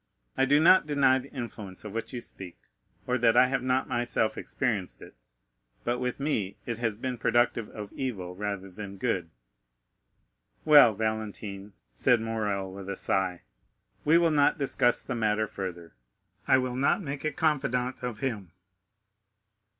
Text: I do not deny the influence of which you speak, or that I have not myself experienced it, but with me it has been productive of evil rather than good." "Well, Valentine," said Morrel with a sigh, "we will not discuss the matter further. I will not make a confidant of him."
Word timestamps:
I 0.35 0.45
do 0.45 0.59
not 0.59 0.87
deny 0.87 1.19
the 1.19 1.31
influence 1.31 1.83
of 1.85 1.91
which 1.91 2.11
you 2.11 2.21
speak, 2.21 2.57
or 3.05 3.19
that 3.19 3.37
I 3.37 3.45
have 3.45 3.61
not 3.61 3.87
myself 3.87 4.35
experienced 4.35 4.99
it, 5.03 5.13
but 5.83 5.99
with 5.99 6.19
me 6.19 6.57
it 6.65 6.79
has 6.79 6.95
been 6.95 7.19
productive 7.19 7.69
of 7.69 7.93
evil 7.93 8.35
rather 8.35 8.71
than 8.71 8.97
good." 8.97 9.29
"Well, 10.65 10.95
Valentine," 10.95 11.73
said 11.93 12.19
Morrel 12.19 12.73
with 12.73 12.89
a 12.89 12.95
sigh, 12.95 13.43
"we 14.03 14.17
will 14.17 14.31
not 14.31 14.57
discuss 14.57 15.03
the 15.03 15.13
matter 15.13 15.45
further. 15.45 15.93
I 16.47 16.57
will 16.57 16.75
not 16.75 17.03
make 17.03 17.23
a 17.23 17.31
confidant 17.31 18.01
of 18.01 18.21
him." 18.21 18.53